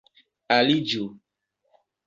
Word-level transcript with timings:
aliĝu 0.55 1.05